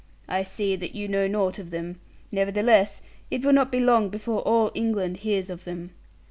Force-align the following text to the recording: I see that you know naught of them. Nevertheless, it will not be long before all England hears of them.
I 0.27 0.43
see 0.43 0.75
that 0.77 0.95
you 0.95 1.07
know 1.07 1.27
naught 1.27 1.59
of 1.59 1.69
them. 1.69 1.99
Nevertheless, 2.31 3.03
it 3.29 3.45
will 3.45 3.53
not 3.53 3.71
be 3.71 3.79
long 3.79 4.09
before 4.09 4.39
all 4.41 4.71
England 4.73 5.17
hears 5.17 5.51
of 5.51 5.63
them. 5.63 5.91